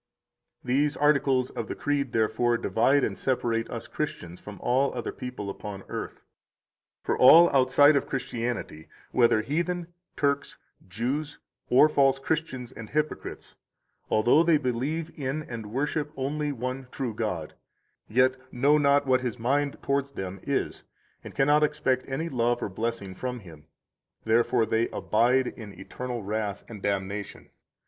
66 0.63 0.67
These 0.67 0.97
articles 0.97 1.49
of 1.51 1.67
the 1.67 1.75
Creed, 1.75 2.11
therefore, 2.11 2.57
divide 2.57 3.03
and 3.03 3.15
separate 3.15 3.69
us 3.69 3.85
Christians 3.87 4.39
from 4.39 4.59
all 4.59 4.91
other 4.95 5.11
people 5.11 5.47
upon 5.47 5.83
earth. 5.89 6.21
For 7.03 7.15
all 7.15 7.51
outside 7.55 7.95
of 7.95 8.07
Christianity, 8.09 8.87
whether 9.11 9.41
heathen, 9.43 9.93
Turks, 10.17 10.57
Jews, 10.89 11.37
or 11.69 11.87
false 11.87 12.17
Christians 12.17 12.71
and 12.71 12.89
hypocrites, 12.89 13.53
although 14.09 14.41
they 14.41 14.57
believe 14.57 15.11
in, 15.19 15.43
and 15.43 15.71
worship, 15.71 16.11
only 16.17 16.51
one 16.51 16.87
true 16.91 17.13
God, 17.13 17.53
yet 18.09 18.37
know 18.51 18.79
not 18.79 19.05
what 19.05 19.21
His 19.21 19.37
mind 19.37 19.77
towards 19.83 20.13
them 20.13 20.39
is, 20.41 20.81
and 21.23 21.35
cannot 21.35 21.61
expect 21.61 22.09
any 22.09 22.27
love 22.27 22.63
or 22.63 22.69
blessing 22.69 23.13
from 23.13 23.41
Him; 23.41 23.67
therefore 24.23 24.65
they 24.65 24.89
abide 24.89 25.45
in 25.45 25.79
eternal 25.79 26.23
wrath 26.23 26.63
and 26.67 26.81
damnation. 26.81 27.51